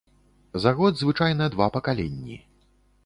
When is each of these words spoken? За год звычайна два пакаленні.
За 0.63 0.71
год 0.79 0.97
звычайна 1.01 1.51
два 1.57 1.67
пакаленні. 1.77 2.43